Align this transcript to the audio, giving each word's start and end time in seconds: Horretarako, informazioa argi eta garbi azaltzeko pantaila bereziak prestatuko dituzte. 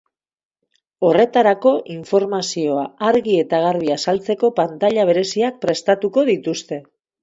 Horretarako, 1.09 1.73
informazioa 1.97 2.87
argi 3.11 3.37
eta 3.45 3.63
garbi 3.69 3.95
azaltzeko 4.01 4.53
pantaila 4.61 5.09
bereziak 5.15 5.65
prestatuko 5.69 6.31
dituzte. 6.37 6.87